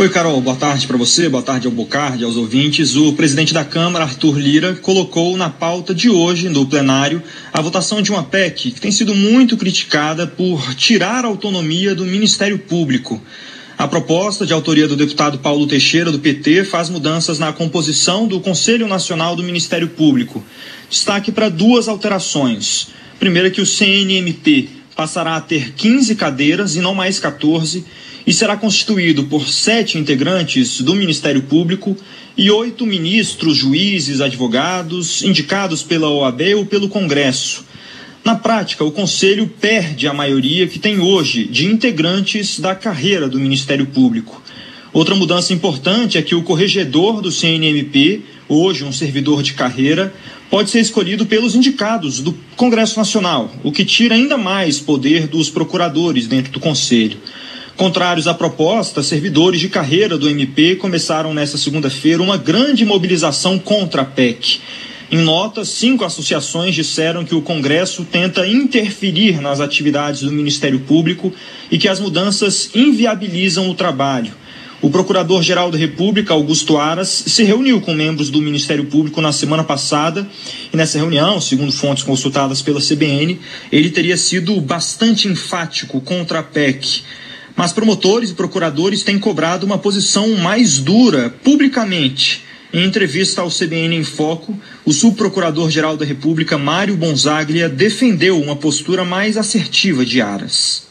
Oi, 0.00 0.08
Carol, 0.08 0.40
boa 0.40 0.56
tarde 0.56 0.86
para 0.86 0.96
você, 0.96 1.28
boa 1.28 1.42
tarde 1.42 1.66
ao 1.66 1.72
Bocardi, 1.74 2.24
aos 2.24 2.34
ouvintes. 2.34 2.96
O 2.96 3.12
presidente 3.12 3.52
da 3.52 3.66
Câmara, 3.66 4.06
Arthur 4.06 4.38
Lira, 4.38 4.74
colocou 4.74 5.36
na 5.36 5.50
pauta 5.50 5.94
de 5.94 6.08
hoje, 6.08 6.48
no 6.48 6.64
plenário, 6.64 7.22
a 7.52 7.60
votação 7.60 8.00
de 8.00 8.10
uma 8.10 8.22
PEC 8.22 8.70
que 8.70 8.80
tem 8.80 8.90
sido 8.90 9.14
muito 9.14 9.58
criticada 9.58 10.26
por 10.26 10.74
tirar 10.74 11.26
a 11.26 11.28
autonomia 11.28 11.94
do 11.94 12.06
Ministério 12.06 12.58
Público. 12.58 13.20
A 13.76 13.86
proposta, 13.86 14.46
de 14.46 14.54
autoria 14.54 14.88
do 14.88 14.96
deputado 14.96 15.38
Paulo 15.40 15.66
Teixeira, 15.66 16.10
do 16.10 16.18
PT, 16.18 16.64
faz 16.64 16.88
mudanças 16.88 17.38
na 17.38 17.52
composição 17.52 18.26
do 18.26 18.40
Conselho 18.40 18.88
Nacional 18.88 19.36
do 19.36 19.42
Ministério 19.42 19.88
Público. 19.88 20.42
Destaque 20.88 21.30
para 21.30 21.50
duas 21.50 21.88
alterações. 21.88 22.88
Primeiro 23.18 23.48
é 23.48 23.50
que 23.50 23.60
o 23.60 23.66
CNMP 23.66 24.66
passará 24.96 25.36
a 25.36 25.40
ter 25.42 25.72
15 25.72 26.14
cadeiras 26.14 26.74
e 26.74 26.80
não 26.80 26.94
mais 26.94 27.18
14 27.18 27.84
e 28.26 28.32
será 28.32 28.56
constituído 28.56 29.24
por 29.24 29.48
sete 29.48 29.98
integrantes 29.98 30.80
do 30.80 30.94
Ministério 30.94 31.42
Público 31.42 31.96
e 32.36 32.50
oito 32.50 32.86
ministros, 32.86 33.56
juízes, 33.56 34.20
advogados, 34.20 35.22
indicados 35.22 35.82
pela 35.82 36.08
OAB 36.08 36.40
ou 36.56 36.66
pelo 36.66 36.88
Congresso. 36.88 37.64
Na 38.24 38.34
prática, 38.34 38.84
o 38.84 38.92
Conselho 38.92 39.46
perde 39.60 40.06
a 40.06 40.12
maioria 40.12 40.66
que 40.66 40.78
tem 40.78 41.00
hoje 41.00 41.44
de 41.44 41.66
integrantes 41.66 42.60
da 42.60 42.74
carreira 42.74 43.28
do 43.28 43.40
Ministério 43.40 43.86
Público. 43.86 44.42
Outra 44.92 45.14
mudança 45.14 45.52
importante 45.52 46.18
é 46.18 46.22
que 46.22 46.34
o 46.34 46.42
corregedor 46.42 47.22
do 47.22 47.30
CNMP, 47.30 48.22
hoje 48.48 48.84
um 48.84 48.92
servidor 48.92 49.42
de 49.42 49.54
carreira, 49.54 50.12
pode 50.50 50.68
ser 50.68 50.80
escolhido 50.80 51.24
pelos 51.26 51.54
indicados 51.54 52.20
do 52.20 52.36
Congresso 52.56 52.98
Nacional, 52.98 53.54
o 53.62 53.70
que 53.70 53.84
tira 53.84 54.16
ainda 54.16 54.36
mais 54.36 54.80
poder 54.80 55.28
dos 55.28 55.48
procuradores 55.48 56.26
dentro 56.26 56.50
do 56.50 56.58
Conselho. 56.58 57.18
Contrários 57.80 58.28
à 58.28 58.34
proposta, 58.34 59.02
servidores 59.02 59.58
de 59.58 59.70
carreira 59.70 60.18
do 60.18 60.28
MP 60.28 60.76
começaram 60.76 61.32
nesta 61.32 61.56
segunda-feira 61.56 62.22
uma 62.22 62.36
grande 62.36 62.84
mobilização 62.84 63.58
contra 63.58 64.02
a 64.02 64.04
PEC. 64.04 64.60
Em 65.10 65.16
nota, 65.16 65.64
cinco 65.64 66.04
associações 66.04 66.74
disseram 66.74 67.24
que 67.24 67.34
o 67.34 67.40
Congresso 67.40 68.04
tenta 68.04 68.46
interferir 68.46 69.40
nas 69.40 69.60
atividades 69.60 70.20
do 70.20 70.30
Ministério 70.30 70.80
Público 70.80 71.32
e 71.70 71.78
que 71.78 71.88
as 71.88 71.98
mudanças 71.98 72.68
inviabilizam 72.74 73.70
o 73.70 73.74
trabalho. 73.74 74.34
O 74.82 74.90
Procurador-Geral 74.90 75.70
da 75.70 75.78
República, 75.78 76.34
Augusto 76.34 76.76
Aras, 76.76 77.08
se 77.08 77.44
reuniu 77.44 77.80
com 77.80 77.94
membros 77.94 78.28
do 78.28 78.42
Ministério 78.42 78.84
Público 78.84 79.22
na 79.22 79.32
semana 79.32 79.64
passada 79.64 80.28
e 80.70 80.76
nessa 80.76 80.98
reunião, 80.98 81.40
segundo 81.40 81.72
fontes 81.72 82.04
consultadas 82.04 82.60
pela 82.60 82.78
CBN, 82.78 83.38
ele 83.72 83.88
teria 83.88 84.18
sido 84.18 84.60
bastante 84.60 85.28
enfático 85.28 85.98
contra 86.02 86.40
a 86.40 86.42
PEC. 86.42 87.02
Mas 87.60 87.74
promotores 87.74 88.30
e 88.30 88.34
procuradores 88.34 89.02
têm 89.02 89.18
cobrado 89.18 89.66
uma 89.66 89.76
posição 89.76 90.30
mais 90.36 90.78
dura 90.78 91.28
publicamente. 91.44 92.42
Em 92.72 92.86
entrevista 92.86 93.42
ao 93.42 93.50
CBN 93.50 93.96
em 93.96 94.02
Foco, 94.02 94.58
o 94.82 94.94
subprocurador-geral 94.94 95.94
da 95.94 96.06
República, 96.06 96.56
Mário 96.56 96.96
Bonzaglia, 96.96 97.68
defendeu 97.68 98.40
uma 98.40 98.56
postura 98.56 99.04
mais 99.04 99.36
assertiva 99.36 100.06
de 100.06 100.22
Aras. 100.22 100.89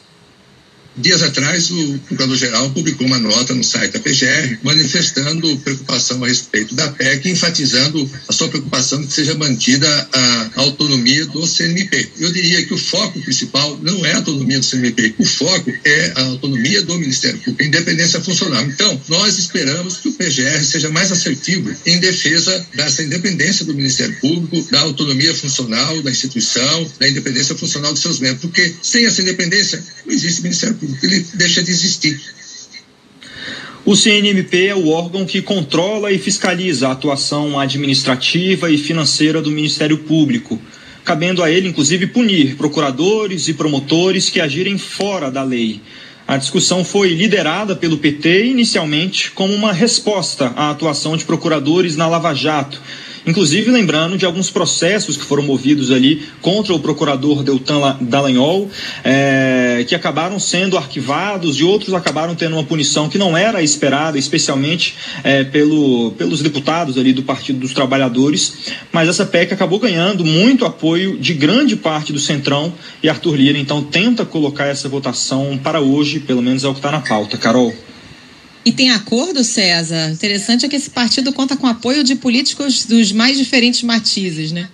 Dias 0.96 1.22
atrás, 1.22 1.70
o 1.70 1.98
Procurador-Geral 2.06 2.70
publicou 2.70 3.06
uma 3.06 3.18
nota 3.18 3.54
no 3.54 3.62
site 3.62 3.92
da 3.92 4.00
PGR 4.00 4.58
manifestando 4.62 5.56
preocupação 5.58 6.22
a 6.24 6.28
respeito 6.28 6.74
da 6.74 6.88
PEC, 6.88 7.30
enfatizando 7.30 8.10
a 8.28 8.32
sua 8.32 8.48
preocupação 8.48 9.00
de 9.00 9.06
que 9.06 9.12
seja 9.12 9.34
mantida 9.34 10.08
a 10.12 10.50
autonomia 10.56 11.26
do 11.26 11.46
CNMP. 11.46 12.10
Eu 12.18 12.32
diria 12.32 12.64
que 12.66 12.74
o 12.74 12.78
foco 12.78 13.20
principal 13.20 13.78
não 13.82 14.04
é 14.04 14.12
a 14.12 14.16
autonomia 14.16 14.58
do 14.58 14.64
CNMP, 14.64 15.14
o 15.18 15.24
foco 15.24 15.72
é 15.84 16.12
a 16.16 16.22
autonomia 16.22 16.82
do 16.82 16.98
Ministério 16.98 17.38
Público, 17.38 17.62
a 17.62 17.66
independência 17.66 18.20
funcional. 18.20 18.62
Então, 18.64 19.00
nós 19.08 19.38
esperamos 19.38 19.98
que 19.98 20.08
o 20.08 20.12
PGR 20.12 20.64
seja 20.64 20.90
mais 20.90 21.12
assertivo 21.12 21.74
em 21.86 21.98
defesa 22.00 22.66
dessa 22.74 23.02
independência 23.02 23.64
do 23.64 23.74
Ministério 23.74 24.16
Público, 24.20 24.70
da 24.70 24.80
autonomia 24.80 25.34
funcional 25.34 26.02
da 26.02 26.10
instituição, 26.10 26.90
da 26.98 27.08
independência 27.08 27.54
funcional 27.54 27.92
de 27.92 28.00
seus 28.00 28.18
membros, 28.18 28.42
porque 28.42 28.74
sem 28.82 29.06
essa 29.06 29.22
independência 29.22 29.82
não 30.04 30.12
existe 30.12 30.42
Ministério 30.42 30.79
ele 31.02 31.26
deixa 31.34 31.62
de 31.62 31.70
existir. 31.70 32.20
O 33.84 33.96
CNMP 33.96 34.66
é 34.66 34.74
o 34.74 34.88
órgão 34.88 35.24
que 35.24 35.40
controla 35.40 36.12
e 36.12 36.18
fiscaliza 36.18 36.88
a 36.88 36.92
atuação 36.92 37.58
administrativa 37.58 38.70
e 38.70 38.76
financeira 38.76 39.40
do 39.40 39.50
Ministério 39.50 39.98
Público, 39.98 40.60
cabendo 41.04 41.42
a 41.42 41.50
ele, 41.50 41.68
inclusive, 41.68 42.06
punir 42.08 42.56
procuradores 42.56 43.48
e 43.48 43.54
promotores 43.54 44.28
que 44.28 44.40
agirem 44.40 44.76
fora 44.76 45.30
da 45.30 45.42
lei. 45.42 45.80
A 46.28 46.36
discussão 46.36 46.84
foi 46.84 47.14
liderada 47.14 47.74
pelo 47.74 47.98
PT 47.98 48.44
inicialmente 48.44 49.30
como 49.32 49.52
uma 49.54 49.72
resposta 49.72 50.52
à 50.54 50.70
atuação 50.70 51.16
de 51.16 51.24
procuradores 51.24 51.96
na 51.96 52.06
Lava 52.06 52.34
Jato 52.34 52.80
Inclusive 53.26 53.70
lembrando 53.70 54.16
de 54.16 54.24
alguns 54.24 54.50
processos 54.50 55.16
que 55.16 55.24
foram 55.24 55.42
movidos 55.42 55.90
ali 55.90 56.22
contra 56.40 56.74
o 56.74 56.80
procurador 56.80 57.42
Deltan 57.42 57.96
Dallagnol, 58.00 58.70
é, 59.04 59.84
que 59.86 59.94
acabaram 59.94 60.38
sendo 60.40 60.76
arquivados 60.76 61.58
e 61.58 61.64
outros 61.64 61.92
acabaram 61.92 62.34
tendo 62.34 62.54
uma 62.56 62.64
punição 62.64 63.08
que 63.08 63.18
não 63.18 63.36
era 63.36 63.62
esperada, 63.62 64.18
especialmente 64.18 64.94
é, 65.22 65.44
pelo, 65.44 66.12
pelos 66.12 66.40
deputados 66.40 66.96
ali 66.96 67.12
do 67.12 67.22
Partido 67.22 67.58
dos 67.58 67.74
Trabalhadores. 67.74 68.54
Mas 68.90 69.08
essa 69.08 69.26
PEC 69.26 69.52
acabou 69.52 69.78
ganhando 69.78 70.24
muito 70.24 70.64
apoio 70.64 71.18
de 71.18 71.34
grande 71.34 71.76
parte 71.76 72.12
do 72.12 72.18
Centrão 72.18 72.72
e 73.02 73.08
Arthur 73.08 73.36
Lira 73.36 73.58
então 73.58 73.82
tenta 73.82 74.24
colocar 74.24 74.66
essa 74.66 74.88
votação 74.88 75.58
para 75.62 75.80
hoje, 75.80 76.20
pelo 76.20 76.42
menos 76.42 76.64
é 76.64 76.68
o 76.68 76.72
que 76.72 76.78
está 76.78 76.90
na 76.90 77.00
pauta. 77.00 77.36
Carol. 77.36 77.74
E 78.64 78.72
tem 78.72 78.90
acordo, 78.90 79.42
César? 79.42 80.10
Interessante 80.10 80.66
é 80.66 80.68
que 80.68 80.76
esse 80.76 80.90
partido 80.90 81.32
conta 81.32 81.56
com 81.56 81.66
apoio 81.66 82.04
de 82.04 82.14
políticos 82.14 82.84
dos 82.84 83.10
mais 83.10 83.38
diferentes 83.38 83.82
matizes, 83.82 84.52
né? 84.52 84.68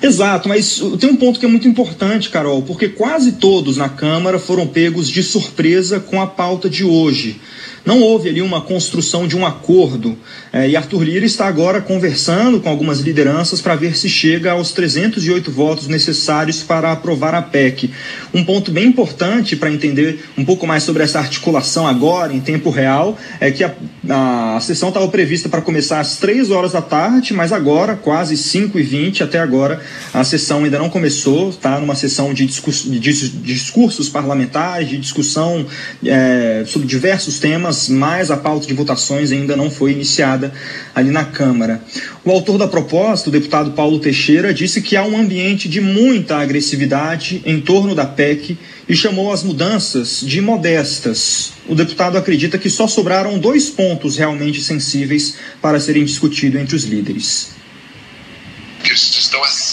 Exato, 0.00 0.48
mas 0.48 0.80
tem 1.00 1.10
um 1.10 1.16
ponto 1.16 1.40
que 1.40 1.46
é 1.46 1.48
muito 1.48 1.66
importante, 1.66 2.30
Carol, 2.30 2.62
porque 2.62 2.88
quase 2.88 3.32
todos 3.32 3.76
na 3.76 3.88
Câmara 3.88 4.38
foram 4.38 4.66
pegos 4.66 5.08
de 5.08 5.22
surpresa 5.22 5.98
com 5.98 6.22
a 6.22 6.26
pauta 6.26 6.70
de 6.70 6.84
hoje. 6.84 7.40
Não 7.88 8.02
houve 8.02 8.28
ali 8.28 8.42
uma 8.42 8.60
construção 8.60 9.26
de 9.26 9.34
um 9.34 9.46
acordo. 9.46 10.14
É, 10.52 10.68
e 10.68 10.76
Arthur 10.76 11.02
Lira 11.04 11.24
está 11.24 11.46
agora 11.46 11.80
conversando 11.80 12.60
com 12.60 12.68
algumas 12.68 13.00
lideranças 13.00 13.62
para 13.62 13.76
ver 13.76 13.96
se 13.96 14.10
chega 14.10 14.52
aos 14.52 14.72
308 14.72 15.50
votos 15.50 15.88
necessários 15.88 16.62
para 16.62 16.92
aprovar 16.92 17.34
a 17.34 17.40
PEC. 17.40 17.90
Um 18.34 18.44
ponto 18.44 18.70
bem 18.70 18.88
importante 18.88 19.56
para 19.56 19.72
entender 19.72 20.22
um 20.36 20.44
pouco 20.44 20.66
mais 20.66 20.82
sobre 20.82 21.02
essa 21.02 21.18
articulação 21.18 21.86
agora, 21.86 22.34
em 22.34 22.40
tempo 22.40 22.68
real, 22.68 23.18
é 23.40 23.50
que 23.50 23.64
a, 23.64 23.74
a, 24.08 24.56
a 24.56 24.60
sessão 24.60 24.88
estava 24.88 25.08
prevista 25.08 25.48
para 25.48 25.62
começar 25.62 25.98
às 25.98 26.18
3 26.18 26.50
horas 26.50 26.72
da 26.72 26.82
tarde, 26.82 27.32
mas 27.32 27.54
agora, 27.54 27.96
quase 27.96 28.36
5 28.36 28.78
e 28.78 28.82
20 28.82 29.22
até 29.22 29.38
agora, 29.38 29.80
a 30.12 30.24
sessão 30.24 30.64
ainda 30.64 30.78
não 30.78 30.88
começou, 30.88 31.50
está 31.50 31.78
numa 31.78 31.94
sessão 31.94 32.32
de, 32.32 32.46
discurso, 32.46 32.90
de, 32.90 32.98
discursos 32.98 34.08
parlamentares, 34.08 34.88
de 34.88 34.98
discussão 34.98 35.66
é, 36.04 36.64
sobre 36.66 36.86
diversos 36.86 37.38
temas 37.38 37.88
mas 37.88 38.30
a 38.30 38.36
pauta 38.36 38.66
de 38.66 38.74
votações 38.74 39.30
ainda 39.30 39.56
não 39.56 39.70
foi 39.70 39.92
iniciada 39.92 40.52
ali 40.94 41.10
na 41.10 41.24
Câmara. 41.24 41.82
O 42.24 42.30
autor 42.30 42.58
da 42.58 42.66
proposta, 42.66 43.28
o 43.28 43.32
deputado 43.32 43.72
Paulo 43.72 43.98
Teixeira, 43.98 44.54
disse 44.54 44.80
que 44.80 44.96
há 44.96 45.04
um 45.04 45.18
ambiente 45.18 45.68
de 45.68 45.80
muita 45.80 46.38
agressividade 46.38 47.42
em 47.44 47.60
torno 47.60 47.94
da 47.94 48.06
PEC 48.06 48.56
e 48.88 48.96
chamou 48.96 49.32
as 49.32 49.42
mudanças 49.42 50.20
de 50.22 50.40
modestas. 50.40 51.52
O 51.68 51.74
deputado 51.74 52.16
acredita 52.16 52.58
que 52.58 52.70
só 52.70 52.86
sobraram 52.86 53.38
dois 53.38 53.68
pontos 53.68 54.16
realmente 54.16 54.62
sensíveis 54.62 55.34
para 55.60 55.78
serem 55.78 56.04
discutidos 56.04 56.60
entre 56.60 56.76
os 56.76 56.84
líderes. 56.84 57.57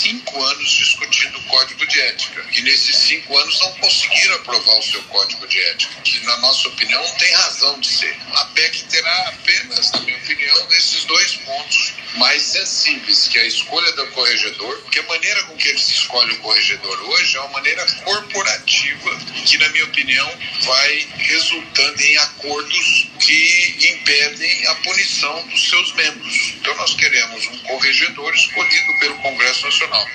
Cinco 0.05 0.39
anos 0.39 0.69
discutindo 0.69 1.39
o 1.39 1.43
código 1.45 1.83
de 1.87 1.99
ética 1.99 2.45
e 2.53 2.61
nesses 2.61 2.95
cinco 2.95 3.35
anos 3.39 3.59
não 3.59 3.71
conseguiram 3.77 4.35
aprovar 4.35 4.77
o 4.77 4.83
seu 4.83 5.01
código 5.05 5.47
de 5.47 5.59
ética, 5.59 5.99
que 6.03 6.19
na 6.19 6.37
nossa 6.37 6.67
opinião 6.67 7.03
tem 7.17 7.33
razão 7.33 7.79
de 7.79 7.87
ser. 7.87 8.15
A 8.35 8.45
PEC 8.53 8.83
terá 8.83 9.29
apenas, 9.29 9.91
na 9.93 10.01
minha 10.01 10.17
opinião, 10.17 10.67
nesses 10.67 11.05
dois 11.05 11.37
pontos 11.37 11.94
mais 12.17 12.41
sensíveis, 12.41 13.27
que 13.27 13.37
é 13.37 13.41
a 13.41 13.47
escolha 13.47 13.91
do 13.93 14.07
corregedor, 14.07 14.77
porque 14.81 14.99
a 14.99 15.03
maneira 15.03 15.43
com 15.43 15.55
que 15.55 15.69
eles 15.69 15.87
escolhem 15.89 16.35
o 16.35 16.39
corregedor 16.39 17.01
hoje 17.09 17.37
é 17.37 17.39
uma 17.41 17.49
maneira 17.49 17.85
corporativa, 18.03 19.17
que 19.45 19.57
na 19.57 19.69
minha 19.69 19.85
opinião 19.85 20.29
vai 20.63 21.07
resultando 21.17 22.01
em 22.01 22.17
acordos 22.17 23.07
que 23.19 23.93
impedem 23.93 24.67
a 24.67 24.75
punição 24.75 25.47
dos 25.47 25.69
seus 25.69 25.93
membros. 25.95 26.53
Então 26.59 26.75
nós 26.77 26.93
queremos 26.95 27.47
um 27.47 27.57
corregedor 27.59 28.33
escolhido 28.33 28.99
pelo 28.99 29.15
Congresso 29.15 29.65
Nacional. 29.65 30.05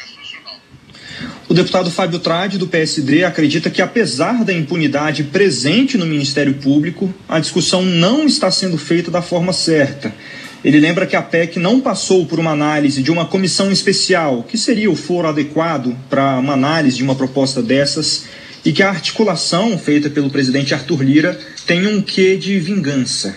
O 1.49 1.55
deputado 1.55 1.91
Fábio 1.91 2.21
Trade, 2.21 2.59
do 2.59 2.69
PSD, 2.69 3.25
acredita 3.25 3.69
que, 3.69 3.83
apesar 3.83 4.45
da 4.45 4.53
impunidade 4.53 5.25
presente 5.25 5.99
no 5.99 6.07
Ministério 6.07 6.55
Público, 6.55 7.13
a 7.29 7.41
discussão 7.41 7.83
não 7.83 8.25
está 8.25 8.53
sendo 8.53 8.79
feita 8.79 9.11
da 9.11 9.21
forma 9.21 9.53
certa. 9.53 10.15
Ele 10.63 10.79
lembra 10.79 11.07
que 11.07 11.17
a 11.17 11.23
PEC 11.23 11.59
não 11.59 11.81
passou 11.81 12.27
por 12.27 12.39
uma 12.39 12.51
análise 12.51 13.03
de 13.03 13.11
uma 13.11 13.27
comissão 13.27 13.73
especial, 13.73 14.43
que 14.43 14.59
seria 14.59 14.91
o 14.91 14.97
foro 14.97 15.27
adequado 15.27 15.97
para 16.11 16.39
uma 16.39 16.53
análise 16.53 16.99
de 16.99 17.03
uma 17.03 17.15
proposta 17.15 17.63
dessas, 17.63 18.27
e 18.63 18.73
que 18.73 18.83
a 18.83 18.91
articulação 18.91 19.79
feita 19.79 20.11
pelo 20.11 20.29
presidente 20.29 20.75
Arthur 20.75 21.03
Lira 21.03 21.35
tem 21.67 21.87
um 21.87 22.03
quê 22.03 22.37
de 22.37 22.61
vingança. 22.61 23.35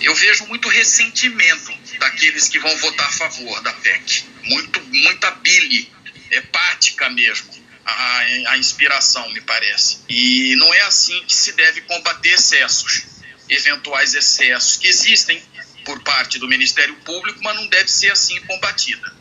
Eu 0.00 0.14
vejo 0.14 0.46
muito 0.46 0.68
ressentimento 0.68 1.72
daqueles 1.98 2.48
que 2.48 2.58
vão 2.58 2.74
votar 2.78 3.06
a 3.06 3.12
favor 3.12 3.62
da 3.62 3.72
PEC. 3.72 4.24
Muito, 4.44 4.80
muita 4.92 5.30
bile 5.30 5.90
hepática 6.30 7.08
mesmo. 7.10 7.52
A, 7.84 8.18
a 8.48 8.58
inspiração, 8.58 9.30
me 9.32 9.42
parece. 9.42 9.98
E 10.08 10.56
não 10.56 10.72
é 10.72 10.80
assim 10.82 11.22
que 11.26 11.34
se 11.36 11.52
deve 11.52 11.82
combater 11.82 12.30
excessos, 12.30 13.13
eventuais 13.48 14.14
excessos 14.14 14.76
que 14.76 14.88
existem 14.88 15.40
por 15.84 16.02
parte 16.02 16.38
do 16.38 16.48
Ministério 16.48 16.94
Público, 17.04 17.40
mas 17.42 17.56
não 17.56 17.66
deve 17.66 17.90
ser 17.90 18.10
assim 18.10 18.40
combatida. 18.40 19.12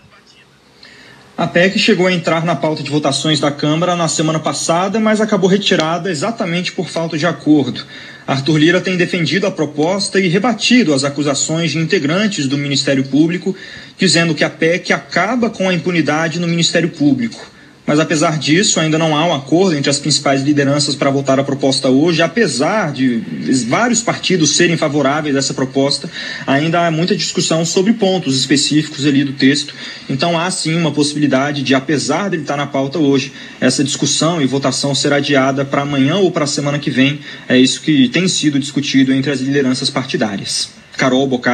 A 1.36 1.48
PEC 1.48 1.80
chegou 1.80 2.06
a 2.06 2.12
entrar 2.12 2.46
na 2.46 2.56
pauta 2.56 2.84
de 2.84 2.92
votações 2.92 3.40
da 3.40 3.52
Câmara 3.52 3.96
na 3.96 4.08
semana 4.08 4.40
passada, 4.40 5.00
mas 5.00 5.20
acabou 5.20 5.50
retirada 5.50 6.12
exatamente 6.12 6.72
por 6.72 6.88
falta 6.88 7.18
de 7.18 7.26
acordo. 7.26 7.84
Arthur 8.28 8.58
Lira 8.58 8.80
tem 8.80 8.96
defendido 8.96 9.48
a 9.48 9.52
proposta 9.52 10.20
e 10.20 10.28
rebatido 10.28 10.94
as 10.94 11.04
acusações 11.04 11.72
de 11.72 11.80
integrantes 11.80 12.48
do 12.48 12.58
Ministério 12.58 13.04
Público, 13.06 13.56
dizendo 13.98 14.36
que 14.36 14.44
a 14.44 14.50
PEC 14.50 14.94
acaba 14.94 15.50
com 15.50 15.68
a 15.68 15.74
impunidade 15.74 16.40
no 16.40 16.48
Ministério 16.48 16.90
Público. 16.90 17.53
Mas 17.86 18.00
apesar 18.00 18.40
disso, 18.40 18.80
ainda 18.80 18.98
não 18.98 19.16
há 19.16 19.26
um 19.26 19.34
acordo 19.34 19.76
entre 19.76 19.90
as 19.90 20.00
principais 20.00 20.42
lideranças 20.42 20.96
para 20.96 21.10
votar 21.10 21.38
a 21.38 21.44
proposta 21.44 21.90
hoje. 21.90 22.22
Apesar 22.22 22.94
de 22.94 23.22
vários 23.68 24.02
partidos 24.02 24.56
serem 24.56 24.78
favoráveis 24.78 25.36
a 25.36 25.40
essa 25.40 25.54
proposta, 25.54 26.10
ainda 26.48 26.88
há 26.88 26.92
muita 26.92 27.16
discussão 27.16 27.66
sobre 27.66 27.92
pontos 27.94 28.40
específicos 28.40 29.06
ali 29.06 29.26
do 29.26 29.34
texto. 29.34 29.74
Então 30.10 30.40
há 30.40 30.50
sim 30.50 30.76
uma 30.76 30.92
possibilidade 30.92 31.62
de, 31.62 31.76
apesar 31.76 32.30
dele 32.30 32.44
estar 32.44 32.56
na 32.56 32.68
pauta 32.68 33.00
hoje, 33.00 33.34
essa 33.60 33.84
discussão 33.84 34.42
e 34.42 34.46
votação 34.46 34.96
ser 34.96 35.12
adiada 35.12 35.66
para 35.66 35.82
amanhã 35.82 36.16
ou 36.16 36.32
para 36.32 36.46
a 36.46 36.48
semana 36.48 36.80
que 36.80 36.90
vem. 36.90 37.20
É 37.50 37.58
isso 37.58 37.82
que 37.82 38.08
tem 38.08 38.30
sido 38.30 38.60
discutido 38.60 39.12
entre 39.12 39.30
as 39.30 39.42
lideranças 39.42 39.90
partidárias. 39.90 40.70
Carol 40.98 41.28
Bocar 41.28 41.52